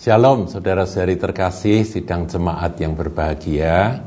[0.00, 4.00] Shalom saudara-saudari terkasih sidang jemaat yang berbahagia.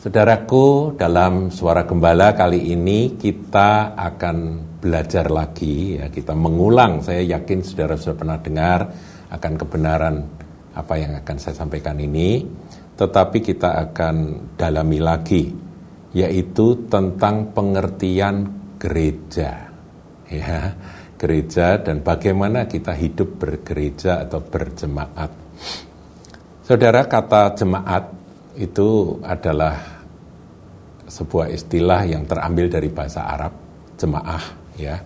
[0.00, 7.04] Saudaraku, dalam suara gembala kali ini kita akan belajar lagi ya, kita mengulang.
[7.04, 8.80] Saya yakin saudara sudah pernah dengar
[9.28, 10.24] akan kebenaran
[10.72, 12.40] apa yang akan saya sampaikan ini,
[12.96, 14.16] tetapi kita akan
[14.56, 15.52] dalami lagi
[16.16, 18.48] yaitu tentang pengertian
[18.80, 19.68] gereja.
[20.32, 20.72] Ya
[21.16, 25.32] gereja dan bagaimana kita hidup bergereja atau berjemaat.
[26.62, 28.04] Saudara, kata jemaat
[28.56, 29.96] itu adalah
[31.06, 33.52] sebuah istilah yang terambil dari bahasa Arab,
[33.96, 34.44] jemaah
[34.76, 34.96] ya.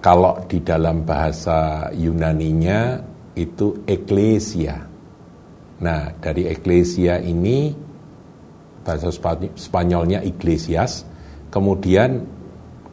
[0.00, 3.02] Kalau di dalam bahasa Yunaninya
[3.34, 4.78] itu eklesia.
[5.82, 7.74] Nah, dari eklesia ini
[8.86, 9.10] bahasa
[9.58, 11.02] Spanyolnya iglesias,
[11.50, 12.22] kemudian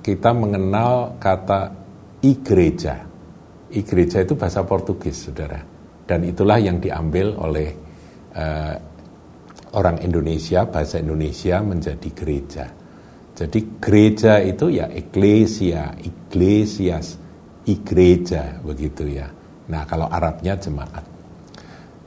[0.04, 1.72] kita mengenal kata
[2.20, 3.08] igreja.
[3.72, 5.64] Igreja itu bahasa Portugis, saudara.
[6.04, 7.70] Dan itulah yang diambil oleh
[8.36, 8.76] uh,
[9.74, 12.66] orang Indonesia, bahasa Indonesia menjadi gereja.
[13.34, 17.18] Jadi gereja itu ya eklesia, iglesias,
[17.66, 19.26] igreja begitu ya.
[19.72, 21.06] Nah kalau Arabnya jemaat.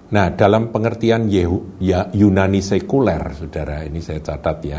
[0.06, 4.78] Nah dalam pengertian Yehu, ya, Yunani sekuler, saudara ini saya catat ya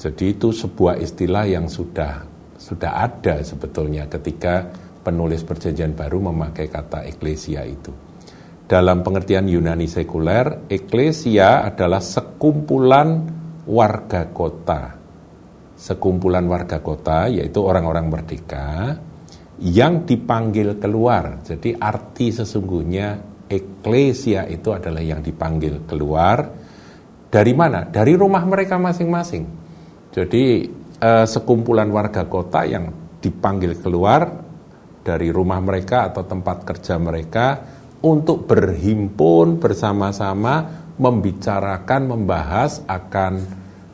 [0.00, 2.24] jadi itu sebuah istilah yang sudah
[2.56, 4.64] sudah ada sebetulnya ketika
[5.04, 7.92] penulis perjanjian baru memakai kata eklesia itu.
[8.64, 13.28] Dalam pengertian Yunani sekuler, eklesia adalah sekumpulan
[13.68, 14.96] warga kota.
[15.76, 18.96] Sekumpulan warga kota yaitu orang-orang merdeka
[19.60, 21.44] yang dipanggil keluar.
[21.44, 23.20] Jadi arti sesungguhnya
[23.52, 26.48] eklesia itu adalah yang dipanggil keluar
[27.28, 27.84] dari mana?
[27.84, 29.59] Dari rumah mereka masing-masing
[30.10, 30.66] jadi
[30.98, 32.90] eh, sekumpulan warga kota yang
[33.22, 34.26] dipanggil keluar
[35.00, 37.46] dari rumah mereka atau tempat kerja mereka
[38.00, 43.32] untuk berhimpun bersama-sama membicarakan, membahas akan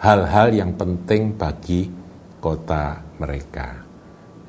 [0.03, 1.87] hal-hal yang penting bagi
[2.43, 3.83] kota mereka.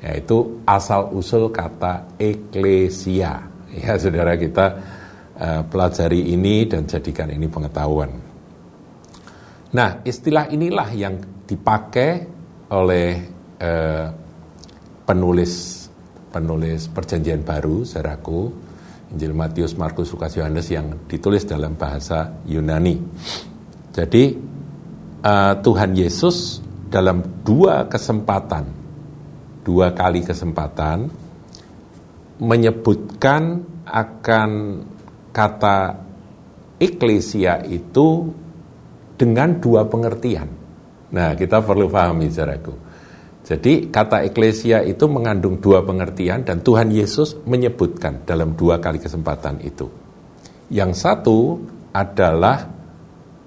[0.02, 3.46] Yaitu asal-usul kata eklesia.
[3.68, 4.66] Ya saudara kita
[5.36, 8.10] uh, pelajari ini dan jadikan ini pengetahuan.
[9.74, 12.10] Nah istilah inilah yang dipakai
[12.68, 13.08] oleh
[13.56, 14.06] eh,
[15.08, 15.52] penulis
[16.28, 18.68] penulis perjanjian baru saudaraku
[19.08, 23.00] Injil Matius, Markus, Lukas, Yohanes yang ditulis dalam bahasa Yunani.
[23.88, 24.36] Jadi
[25.24, 26.60] uh, Tuhan Yesus
[26.92, 28.68] dalam dua kesempatan,
[29.64, 31.08] dua kali kesempatan
[32.38, 34.50] menyebutkan akan
[35.32, 35.78] kata
[36.76, 38.28] eklesia itu
[39.16, 40.57] dengan dua pengertian.
[41.08, 42.74] Nah, kita perlu pahami, saudaraku.
[43.48, 49.64] Jadi kata eklesia itu mengandung dua pengertian dan Tuhan Yesus menyebutkan dalam dua kali kesempatan
[49.64, 49.88] itu.
[50.68, 51.56] Yang satu
[51.96, 52.68] adalah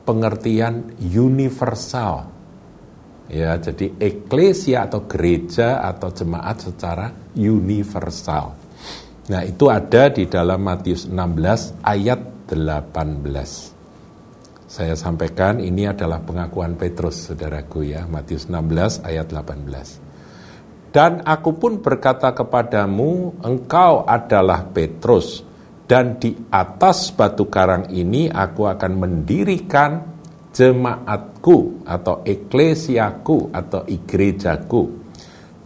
[0.02, 2.34] pengertian universal.
[3.30, 8.58] Ya, jadi eklesia atau gereja atau jemaat secara universal.
[9.30, 13.71] Nah, itu ada di dalam Matius 16 ayat 18
[14.72, 20.96] saya sampaikan ini adalah pengakuan Petrus, saudaraku ya, Matius 16 ayat 18.
[20.96, 25.44] Dan aku pun berkata kepadamu, engkau adalah Petrus,
[25.92, 30.08] dan di atas batu karang ini aku akan mendirikan
[30.56, 34.88] jemaatku atau eklesiaku atau igrejaku.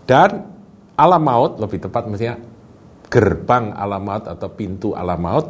[0.01, 0.49] Dan
[0.97, 2.41] alam maut, lebih tepat mestinya
[3.05, 5.47] gerbang alam maut atau pintu alam maut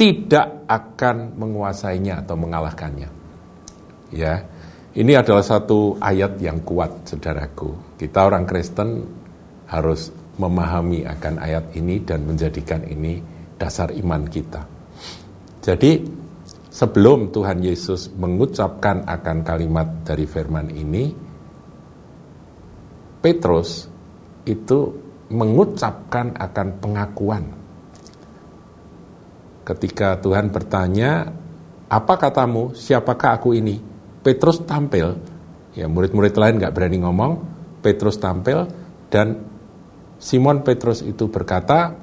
[0.00, 3.12] tidak akan menguasainya atau mengalahkannya.
[4.16, 4.48] Ya,
[4.96, 8.00] ini adalah satu ayat yang kuat, saudaraku.
[8.00, 9.04] Kita orang Kristen
[9.68, 10.08] harus
[10.40, 13.20] memahami akan ayat ini dan menjadikan ini
[13.60, 14.64] dasar iman kita.
[15.60, 16.00] Jadi,
[16.72, 21.12] sebelum Tuhan Yesus mengucapkan akan kalimat dari firman ini,
[23.20, 23.84] Petrus
[24.48, 24.96] itu
[25.28, 27.59] mengucapkan akan pengakuan
[29.64, 31.30] ketika Tuhan bertanya,
[31.90, 33.82] apa katamu, siapakah aku ini?
[34.20, 35.16] Petrus tampil,
[35.72, 37.32] ya murid-murid lain nggak berani ngomong,
[37.80, 38.68] Petrus tampil,
[39.08, 39.40] dan
[40.20, 41.96] Simon Petrus itu berkata,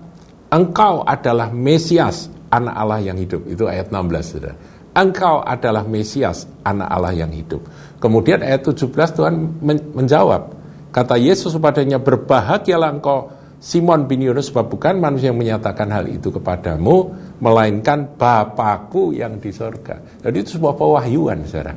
[0.49, 3.45] engkau adalah Mesias, anak Allah yang hidup.
[3.45, 4.57] Itu ayat 16, saudara.
[4.97, 7.61] Engkau adalah Mesias, anak Allah yang hidup.
[8.01, 9.61] Kemudian ayat 17 Tuhan
[9.93, 10.57] menjawab,
[10.89, 16.29] kata Yesus kepadanya, berbahagialah engkau Simon bin Yunus sebab bukan manusia yang menyatakan hal itu
[16.29, 17.09] kepadamu,
[17.41, 19.97] melainkan Bapakku yang di sorga.
[20.21, 21.73] Jadi itu sebuah pewahyuan, saudara.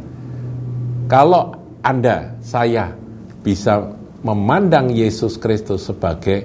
[1.09, 2.93] Kalau Anda, saya
[3.41, 3.81] bisa
[4.21, 6.45] memandang Yesus Kristus sebagai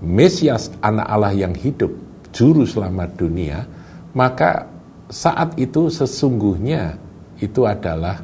[0.00, 1.92] Mesias anak Allah yang hidup,
[2.32, 3.68] juru selamat dunia,
[4.16, 4.68] maka
[5.12, 6.96] saat itu sesungguhnya
[7.40, 8.20] itu adalah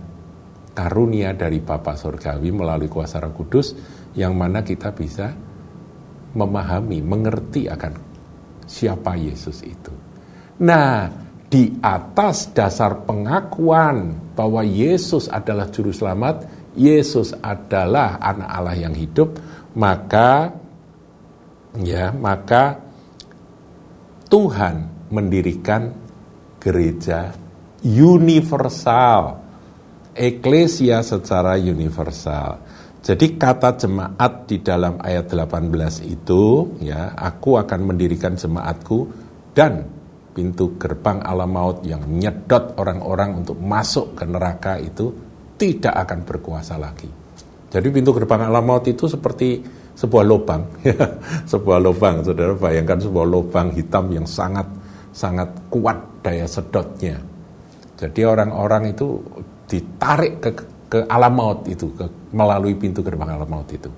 [0.72, 3.76] karunia dari Bapa Surgawi melalui kuasa Roh Kudus
[4.16, 5.50] yang mana kita bisa
[6.35, 7.93] memahami, mengerti akan
[8.67, 9.93] siapa Yesus itu.
[10.62, 11.11] Nah,
[11.50, 16.47] di atas dasar pengakuan bahwa Yesus adalah juru selamat,
[16.79, 19.35] Yesus adalah anak Allah yang hidup,
[19.75, 20.55] maka
[21.82, 22.79] ya, maka
[24.31, 25.91] Tuhan mendirikan
[26.62, 27.35] gereja
[27.83, 29.43] universal,
[30.15, 32.62] eklesia secara universal.
[33.00, 39.08] Jadi kata jemaat di dalam ayat 18 itu ya, aku akan mendirikan jemaatku
[39.56, 39.88] dan
[40.37, 45.11] pintu gerbang alam maut yang menyedot orang-orang untuk masuk ke neraka itu
[45.56, 47.08] tidak akan berkuasa lagi.
[47.73, 49.64] Jadi pintu gerbang alam maut itu seperti
[49.97, 50.69] sebuah lubang,
[51.52, 54.69] sebuah lubang, saudara bayangkan sebuah lubang hitam yang sangat
[55.11, 57.17] sangat kuat daya sedotnya.
[57.97, 59.20] Jadi orang-orang itu
[59.69, 60.50] ditarik ke
[60.91, 63.91] ke alam maut itu, ke, melalui pintu gerbang alam maut itu.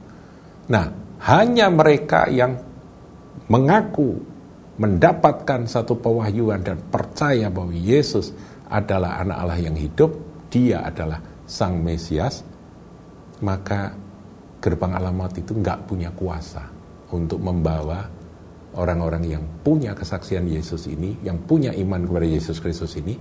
[0.72, 0.88] Nah,
[1.28, 2.56] hanya mereka yang
[3.52, 4.18] mengaku
[4.80, 8.32] mendapatkan satu pewahyuan dan percaya bahwa Yesus
[8.72, 10.16] adalah anak Allah yang hidup,
[10.48, 12.40] dia adalah sang Mesias,
[13.44, 13.92] maka
[14.62, 16.64] gerbang alam maut itu nggak punya kuasa
[17.12, 18.08] untuk membawa
[18.72, 23.12] orang-orang yang punya kesaksian Yesus ini, yang punya iman kepada Yesus Kristus ini,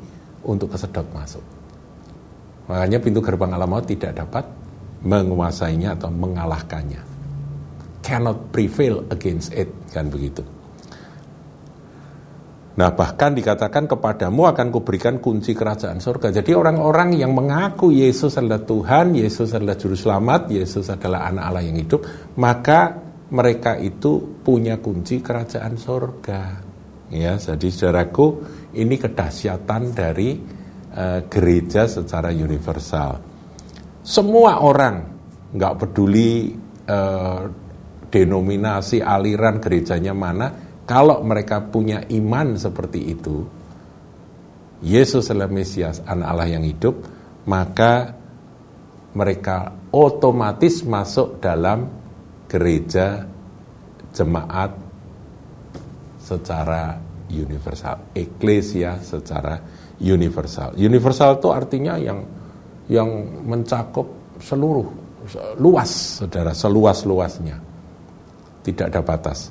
[0.48, 1.44] untuk kesedot masuk.
[2.72, 4.61] Makanya pintu gerbang alam maut tidak dapat
[5.02, 7.02] menguasainya atau mengalahkannya.
[8.02, 10.42] Cannot prevail against it, kan begitu.
[12.72, 16.32] Nah bahkan dikatakan kepadamu akan kuberikan kunci kerajaan surga.
[16.32, 21.64] Jadi orang-orang yang mengaku Yesus adalah Tuhan, Yesus adalah Juru Selamat, Yesus adalah anak Allah
[21.68, 22.02] yang hidup,
[22.40, 22.96] maka
[23.32, 26.42] mereka itu punya kunci kerajaan surga.
[27.12, 28.40] Ya, jadi saudaraku,
[28.80, 30.40] ini kedahsyatan dari
[30.96, 33.31] uh, gereja secara universal.
[34.02, 34.96] Semua orang,
[35.54, 36.50] nggak peduli
[36.90, 37.42] uh,
[38.10, 40.48] denominasi, aliran gerejanya mana,
[40.90, 43.46] kalau mereka punya iman seperti itu,
[44.82, 46.98] Yesus adalah Mesias, anak Allah yang hidup,
[47.46, 48.18] maka
[49.14, 51.86] mereka otomatis masuk dalam
[52.50, 53.22] gereja
[54.12, 54.74] jemaat
[56.18, 56.98] secara
[57.30, 59.62] universal, eklesia secara
[60.02, 60.74] universal.
[60.76, 62.41] Universal itu artinya yang
[62.92, 63.08] yang
[63.48, 64.04] mencakup
[64.44, 64.84] seluruh
[65.64, 67.56] luas, saudara, seluas-luasnya.
[68.62, 69.48] Tidak ada batas.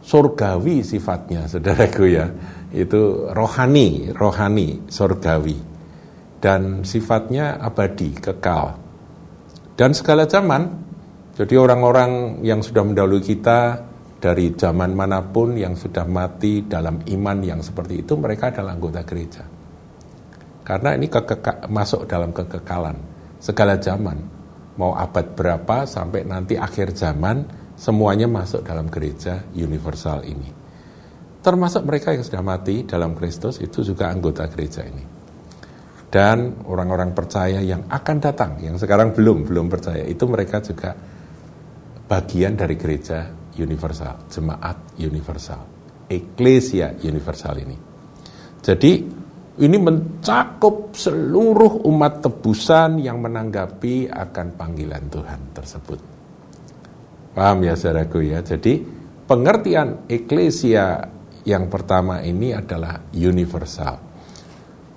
[0.00, 2.26] Surgawi sifatnya, saudaraku ya.
[2.72, 5.60] Itu rohani, rohani, surgawi.
[6.40, 8.80] Dan sifatnya abadi, kekal.
[9.76, 10.64] Dan segala zaman,
[11.36, 13.84] jadi orang-orang yang sudah mendahului kita,
[14.18, 19.06] dari zaman mana pun yang sudah mati dalam iman yang seperti itu mereka adalah anggota
[19.06, 19.57] gereja.
[20.68, 21.08] Karena ini
[21.72, 22.96] masuk dalam kekekalan
[23.40, 24.20] segala zaman.
[24.76, 30.52] Mau abad berapa sampai nanti akhir zaman semuanya masuk dalam gereja universal ini.
[31.40, 35.16] Termasuk mereka yang sudah mati dalam Kristus itu juga anggota gereja ini.
[36.08, 40.92] Dan orang-orang percaya yang akan datang, yang sekarang belum belum percaya, itu mereka juga
[42.04, 43.24] bagian dari gereja
[43.56, 45.64] universal, jemaat universal,
[46.12, 47.76] eklesia universal ini.
[48.62, 49.17] Jadi
[49.58, 56.00] ini mencakup seluruh umat tebusan yang menanggapi akan panggilan Tuhan tersebut.
[57.34, 58.42] Paham ya saudaraku ya?
[58.42, 58.82] Jadi
[59.26, 61.06] pengertian eklesia
[61.46, 63.94] yang pertama ini adalah universal.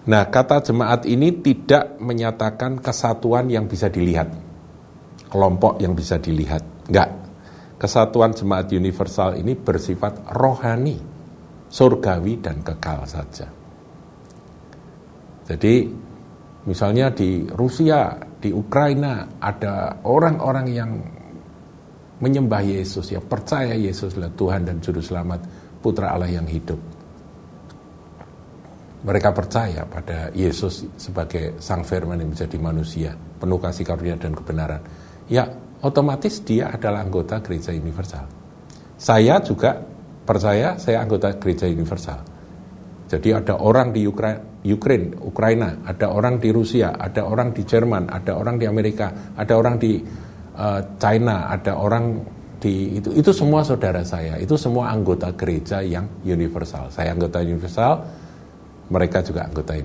[0.02, 4.34] Nah, kata jemaat ini tidak menyatakan kesatuan yang bisa dilihat.
[5.30, 6.66] Kelompok yang bisa dilihat.
[6.90, 7.22] Enggak
[7.82, 11.02] kesatuan jemaat universal ini bersifat rohani,
[11.66, 13.61] surgawi dan kekal saja.
[15.52, 15.84] Jadi
[16.64, 20.92] misalnya di Rusia, di Ukraina ada orang-orang yang
[22.24, 25.44] menyembah Yesus, ya percaya Yesus adalah Tuhan dan Juru Selamat,
[25.84, 26.80] Putra Allah yang hidup.
[29.02, 34.80] Mereka percaya pada Yesus sebagai Sang Firman yang menjadi manusia, penuh kasih karunia dan kebenaran.
[35.28, 35.50] Ya,
[35.82, 38.30] otomatis dia adalah anggota gereja universal.
[38.96, 39.82] Saya juga
[40.22, 42.31] percaya saya anggota gereja universal.
[43.12, 48.08] Jadi ada orang di Ukraina, Ukraine, Ukraina, ada orang di Rusia, ada orang di Jerman,
[48.08, 50.00] ada orang di Amerika, ada orang di
[50.56, 52.24] uh, China, ada orang
[52.56, 56.88] di itu itu semua saudara saya, itu semua anggota gereja yang universal.
[56.88, 58.00] Saya anggota universal,
[58.88, 59.76] mereka juga anggota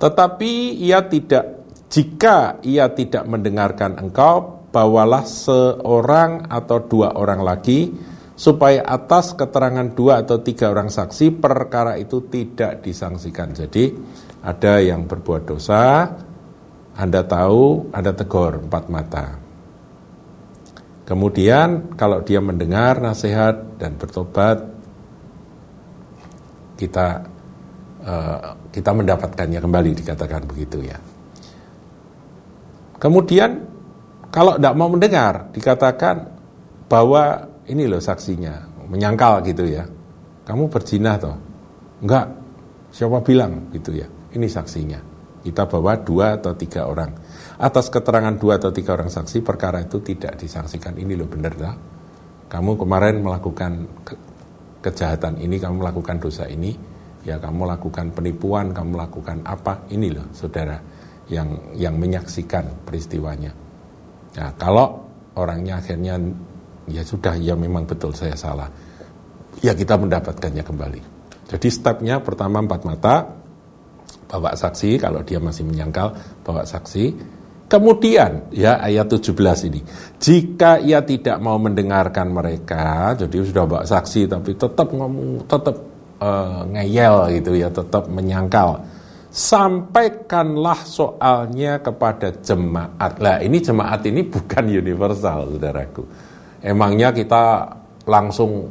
[0.00, 7.92] Tetapi ia tidak, jika ia tidak mendengarkan engkau, bawalah seorang atau dua orang lagi,
[8.40, 13.52] supaya atas keterangan dua atau tiga orang saksi perkara itu tidak disangsikan.
[13.52, 13.92] Jadi
[14.40, 16.08] ada yang berbuat dosa,
[16.96, 19.36] Anda tahu, Anda tegur empat mata.
[21.04, 24.64] Kemudian kalau dia mendengar nasihat dan bertobat,
[26.80, 27.28] kita
[28.00, 30.96] uh, kita mendapatkannya kembali dikatakan begitu ya.
[32.96, 33.68] Kemudian
[34.32, 36.24] kalau tidak mau mendengar dikatakan
[36.88, 39.86] bahwa ini loh saksinya menyangkal gitu ya.
[40.44, 41.36] Kamu berjinah toh?
[42.02, 42.26] Enggak.
[42.90, 44.10] Siapa bilang gitu ya?
[44.34, 44.98] Ini saksinya.
[45.40, 50.00] Kita bawa dua atau tiga orang atas keterangan dua atau tiga orang saksi perkara itu
[50.00, 51.76] tidak disangsikan ini loh benar lah
[52.48, 54.14] kamu kemarin melakukan ke
[54.80, 56.72] kejahatan ini kamu melakukan dosa ini
[57.20, 60.80] ya kamu lakukan penipuan kamu melakukan apa ini loh saudara
[61.28, 63.52] yang yang menyaksikan peristiwanya
[64.40, 65.04] nah kalau
[65.36, 66.16] orangnya akhirnya
[66.90, 68.68] ya sudah ya memang betul saya salah
[69.62, 71.00] ya kita mendapatkannya kembali
[71.50, 73.14] jadi stepnya pertama empat mata
[74.30, 76.14] bawa saksi kalau dia masih menyangkal
[76.46, 77.38] bawa saksi
[77.70, 79.30] Kemudian ya ayat 17
[79.70, 79.78] ini,
[80.18, 85.78] jika ia tidak mau mendengarkan mereka, jadi sudah bawa saksi tapi tetap ngomong, tetap
[86.18, 88.82] uh, ngeyel gitu ya, tetap menyangkal.
[89.30, 93.22] Sampaikanlah soalnya kepada jemaat.
[93.22, 96.02] Lah ini jemaat ini bukan universal, saudaraku.
[96.60, 97.72] Emangnya kita
[98.04, 98.68] langsung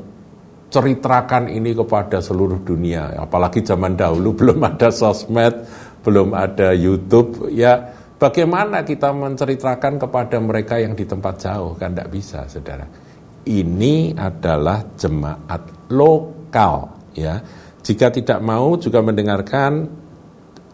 [0.70, 5.66] ceritakan ini kepada seluruh dunia, apalagi zaman dahulu belum ada sosmed,
[6.06, 11.72] belum ada YouTube, ya Bagaimana kita menceritakan kepada mereka yang di tempat jauh?
[11.80, 12.84] Kan tidak bisa, saudara.
[13.48, 17.40] Ini adalah jemaat lokal, ya.
[17.80, 19.88] Jika tidak mau juga mendengarkan,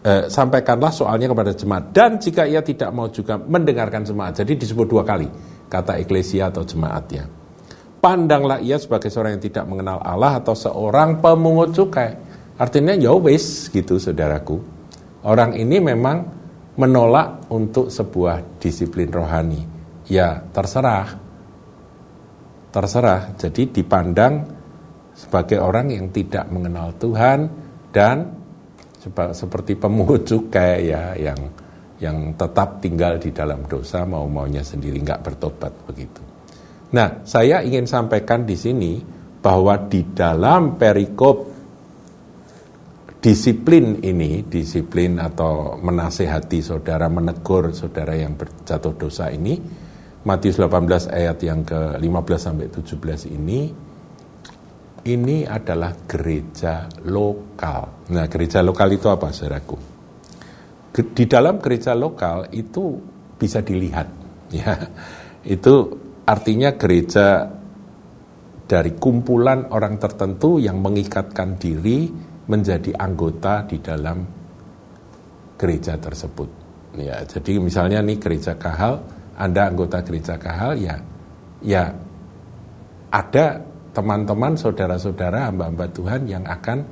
[0.02, 1.94] eh, sampaikanlah soalnya kepada jemaat.
[1.94, 5.30] Dan jika ia tidak mau juga mendengarkan jemaat, jadi disebut dua kali
[5.66, 7.26] kata eklesia atau jemaatnya.
[8.00, 12.14] Pandanglah ia sebagai seorang yang tidak mengenal Allah atau seorang pemungut cukai.
[12.56, 14.62] Artinya ya wis gitu saudaraku.
[15.26, 16.22] Orang ini memang
[16.78, 19.64] menolak untuk sebuah disiplin rohani.
[20.06, 21.18] Ya, terserah.
[22.70, 23.34] Terserah.
[23.34, 24.46] Jadi dipandang
[25.16, 27.48] sebagai orang yang tidak mengenal Tuhan
[27.90, 28.36] dan
[29.32, 31.38] seperti pemungut cukai ya yang
[31.96, 36.20] yang tetap tinggal di dalam dosa mau maunya sendiri nggak bertobat begitu.
[36.92, 39.00] Nah, saya ingin sampaikan di sini
[39.40, 41.56] bahwa di dalam perikop
[43.18, 49.58] disiplin ini, disiplin atau menasehati saudara, menegur saudara yang berjatuh dosa ini,
[50.26, 53.60] Matius 18 ayat yang ke-15 sampai 17 ini,
[55.06, 58.10] ini adalah gereja lokal.
[58.10, 59.95] Nah, gereja lokal itu apa, saudaraku?
[60.96, 62.96] Di dalam gereja lokal itu
[63.36, 64.08] bisa dilihat,
[64.56, 64.72] ya.
[65.44, 65.92] Itu
[66.24, 67.52] artinya gereja
[68.66, 72.10] dari kumpulan orang tertentu yang mengikatkan diri
[72.48, 74.24] menjadi anggota di dalam
[75.60, 76.48] gereja tersebut.
[76.96, 79.04] Ya, jadi misalnya nih gereja Kahal,
[79.36, 80.96] Anda anggota gereja Kahal ya
[81.60, 81.92] ya
[83.12, 83.60] ada
[83.96, 86.84] teman-teman saudara-saudara hamba-hamba Tuhan yang akan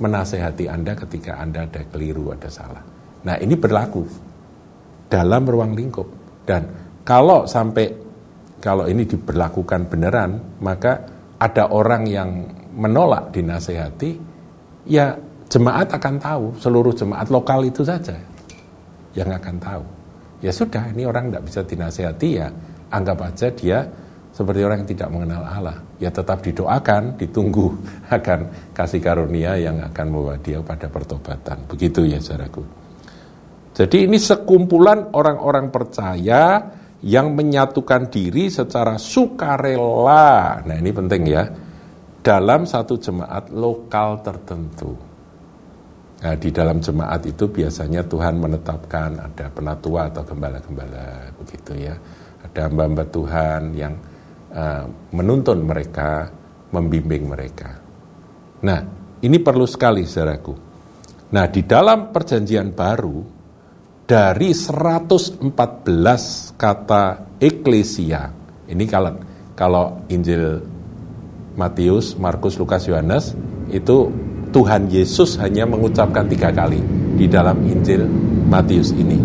[0.00, 2.95] menasehati Anda ketika Anda ada keliru, ada salah.
[3.26, 4.06] Nah, ini berlaku
[5.10, 6.06] dalam ruang lingkup
[6.46, 6.62] dan
[7.02, 7.90] kalau sampai
[8.62, 11.06] kalau ini diberlakukan beneran, maka
[11.38, 12.30] ada orang yang
[12.74, 14.18] menolak dinasehati,
[14.88, 15.14] ya
[15.46, 18.16] jemaat akan tahu, seluruh jemaat lokal itu saja
[19.14, 19.84] yang akan tahu.
[20.42, 22.48] Ya sudah, ini orang tidak bisa dinasehati ya,
[22.90, 23.78] anggap aja dia
[24.34, 25.78] seperti orang yang tidak mengenal Allah.
[25.96, 27.72] Ya tetap didoakan, ditunggu
[28.16, 31.64] akan kasih karunia yang akan membawa dia pada pertobatan.
[31.70, 32.85] Begitu ya saudaraku.
[33.76, 36.64] Jadi ini sekumpulan orang-orang percaya
[37.04, 40.64] yang menyatukan diri secara sukarela.
[40.64, 41.44] Nah ini penting ya
[42.24, 44.96] dalam satu jemaat lokal tertentu.
[46.16, 51.94] Nah, di dalam jemaat itu biasanya Tuhan menetapkan ada penatua atau gembala-gembala begitu ya.
[52.40, 53.94] Ada hamba-hamba Tuhan yang
[54.56, 56.32] uh, menuntun mereka,
[56.72, 57.76] membimbing mereka.
[58.64, 58.80] Nah,
[59.20, 60.54] ini perlu sekali saudaraku.
[61.36, 63.35] Nah, di dalam perjanjian baru
[64.06, 65.42] dari 114
[66.54, 67.04] kata
[67.42, 68.30] eklesia.
[68.70, 69.12] Ini kalau
[69.58, 70.62] kalau Injil
[71.58, 73.34] Matius, Markus, Lukas, Yohanes
[73.74, 74.06] itu
[74.54, 76.78] Tuhan Yesus hanya mengucapkan tiga kali
[77.18, 78.06] di dalam Injil
[78.46, 79.18] Matius ini,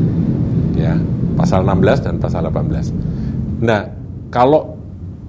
[0.73, 0.97] ya
[1.38, 3.61] pasal 16 dan pasal 18.
[3.61, 3.85] Nah,
[4.33, 4.73] kalau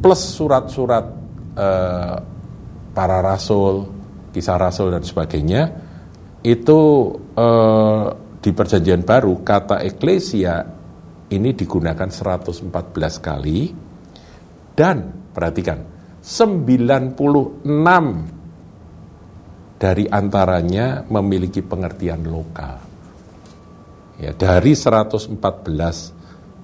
[0.00, 1.04] plus surat-surat
[1.61, 2.16] eh,
[2.97, 3.85] para rasul,
[4.32, 5.62] kisah rasul dan sebagainya,
[6.40, 6.80] itu
[7.37, 8.06] eh,
[8.42, 10.66] di Perjanjian Baru kata eklesia
[11.30, 12.66] ini digunakan 114
[13.22, 13.70] kali
[14.75, 15.78] dan perhatikan
[16.18, 17.22] 96
[19.78, 22.78] dari antaranya memiliki pengertian lokal.
[24.18, 25.38] Ya, dari 114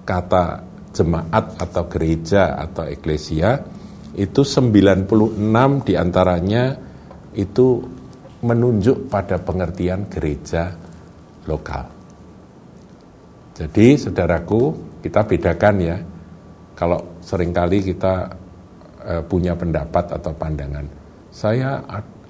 [0.03, 0.45] kata
[0.95, 3.63] jemaat atau gereja atau eklesia
[4.19, 6.75] itu 96 di antaranya
[7.39, 7.83] itu
[8.43, 10.88] menunjuk pada pengertian gereja
[11.49, 11.89] lokal.
[13.57, 14.61] Jadi saudaraku
[15.03, 15.97] kita bedakan ya
[16.79, 18.31] kalau sering kali kita
[19.03, 20.87] uh, punya pendapat atau pandangan.
[21.33, 21.83] Saya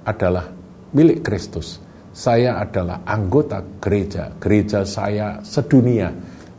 [0.07, 0.49] adalah
[0.97, 1.85] milik Kristus.
[2.15, 4.33] Saya adalah anggota gereja.
[4.41, 6.09] Gereja saya sedunia.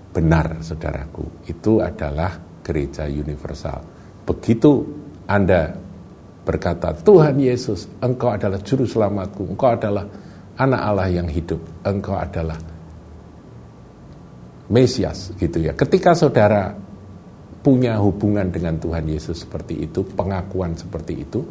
[0.09, 1.49] Benar, saudaraku.
[1.49, 3.81] Itu adalah gereja universal.
[4.23, 4.85] Begitu
[5.25, 5.73] Anda
[6.45, 9.49] berkata, Tuhan Yesus, Engkau adalah juru selamatku.
[9.49, 10.05] Engkau adalah
[10.59, 11.59] anak Allah yang hidup.
[11.87, 12.59] Engkau adalah
[14.69, 15.73] Mesias gitu ya.
[15.73, 16.75] Ketika saudara
[17.65, 21.41] punya hubungan dengan Tuhan Yesus seperti itu, pengakuan seperti itu,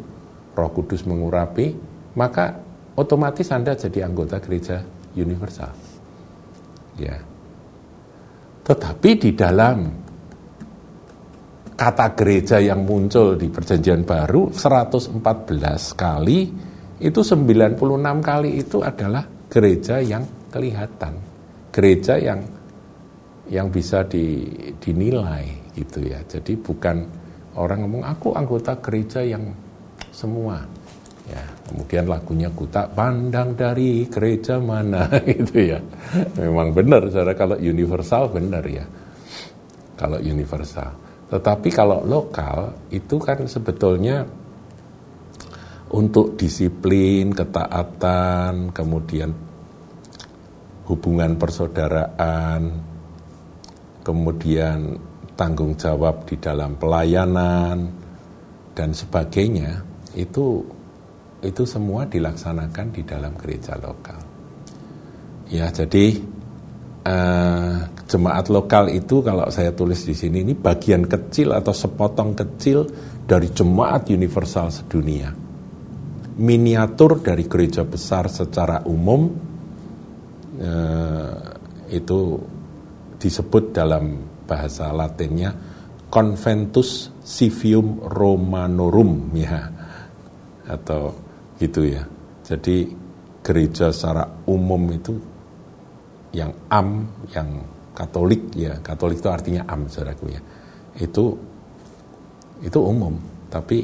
[0.55, 1.75] Roh Kudus mengurapi,
[2.15, 2.55] maka
[2.95, 4.79] otomatis Anda jadi anggota gereja
[5.19, 5.71] universal.
[6.95, 7.17] Ya.
[8.63, 9.77] Tetapi di dalam
[11.79, 15.19] kata gereja yang muncul di Perjanjian Baru 114
[15.95, 16.68] kali
[16.99, 17.79] itu 96
[18.19, 21.15] kali itu adalah gereja yang kelihatan.
[21.71, 22.39] Gereja yang
[23.49, 24.45] yang bisa di,
[24.77, 26.19] dinilai gitu ya.
[26.27, 26.97] Jadi bukan
[27.57, 29.47] orang ngomong aku anggota gereja yang
[30.11, 30.59] semua.
[31.29, 35.79] Ya, kemudian lagunya ku tak pandang dari gereja mana gitu ya.
[36.35, 38.85] Memang benar saudara kalau universal benar ya.
[39.95, 40.89] Kalau universal.
[41.29, 44.25] Tetapi kalau lokal itu kan sebetulnya
[45.89, 49.33] untuk disiplin, ketaatan, kemudian
[50.85, 52.61] hubungan persaudaraan,
[54.05, 54.97] kemudian
[55.33, 57.89] tanggung jawab di dalam pelayanan
[58.75, 59.81] dan sebagainya
[60.17, 60.65] itu
[61.39, 64.19] itu semua dilaksanakan di dalam gereja lokal.
[65.47, 66.19] Ya, jadi
[67.07, 67.75] uh,
[68.05, 72.85] jemaat lokal itu kalau saya tulis di sini ini bagian kecil atau sepotong kecil
[73.23, 75.48] dari jemaat universal sedunia.
[76.39, 79.27] Miniatur dari gereja besar secara umum
[80.55, 81.35] uh,
[81.91, 82.19] itu
[83.19, 85.51] disebut dalam bahasa Latinnya
[86.07, 89.67] Conventus Civium Romanorum ya
[90.65, 91.13] atau
[91.59, 92.07] gitu ya.
[92.47, 92.87] Jadi
[93.43, 95.13] gereja secara umum itu
[96.33, 97.49] yang am, yang
[97.93, 100.41] Katolik ya, Katolik itu artinya am saudaraku ya.
[101.03, 101.35] Itu
[102.63, 103.19] itu umum,
[103.51, 103.83] tapi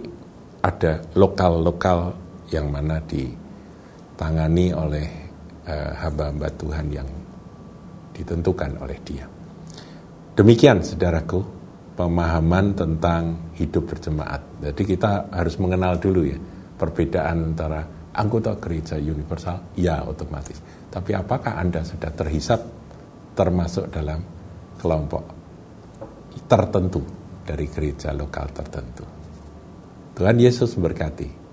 [0.63, 5.07] ada lokal-lokal yang mana ditangani oleh
[6.01, 7.09] hamba-hamba Tuhan yang
[8.13, 9.25] ditentukan oleh Dia.
[10.35, 11.41] Demikian saudaraku
[11.95, 14.61] pemahaman tentang hidup berjemaat.
[14.61, 16.37] Jadi kita harus mengenal dulu ya
[16.75, 20.59] perbedaan antara anggota gereja universal, ya otomatis.
[20.91, 22.59] Tapi apakah Anda sudah terhisap
[23.35, 24.19] termasuk dalam
[24.79, 25.23] kelompok
[26.47, 27.01] tertentu
[27.47, 29.03] dari gereja lokal tertentu?
[30.15, 31.44] Tuhan Yesus berkati.